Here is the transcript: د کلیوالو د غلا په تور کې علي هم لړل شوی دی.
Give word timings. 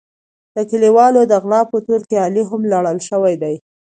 د 0.55 0.57
کلیوالو 0.69 1.21
د 1.31 1.33
غلا 1.43 1.61
په 1.71 1.77
تور 1.85 2.01
کې 2.09 2.17
علي 2.25 2.43
هم 2.49 2.61
لړل 2.73 2.99
شوی 3.09 3.35
دی. 3.41 3.55